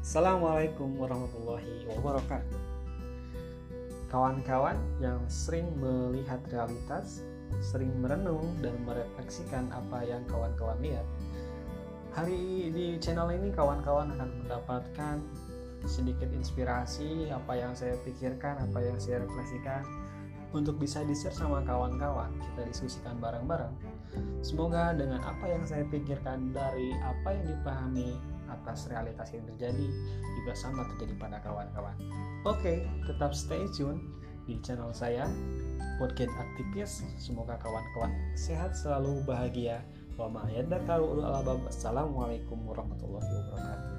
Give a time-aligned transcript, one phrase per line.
[0.00, 2.60] Assalamualaikum warahmatullahi wabarakatuh.
[4.08, 7.20] Kawan-kawan yang sering melihat realitas,
[7.60, 11.04] sering merenung dan merefleksikan apa yang kawan-kawan lihat.
[12.16, 15.20] Hari di channel ini kawan-kawan akan mendapatkan
[15.84, 19.84] sedikit inspirasi apa yang saya pikirkan, apa yang saya refleksikan
[20.50, 22.30] untuk bisa di-share sama kawan-kawan.
[22.38, 23.72] Kita diskusikan bareng-bareng.
[24.42, 28.18] Semoga dengan apa yang saya pikirkan dari apa yang dipahami
[28.50, 29.86] atas realitas yang terjadi
[30.42, 31.94] juga sama terjadi pada kawan-kawan.
[32.42, 34.02] Oke, tetap stay tune
[34.50, 35.30] di channel saya
[36.02, 37.06] Podcast Aktivis.
[37.20, 39.84] Semoga kawan-kawan sehat selalu bahagia.
[40.18, 40.44] Wa ma
[41.70, 43.89] Assalamualaikum warahmatullahi wabarakatuh.